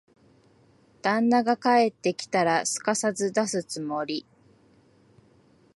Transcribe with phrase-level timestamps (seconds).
[1.03, 4.25] 旦那が帰ってきたら、すかさず出すつもり。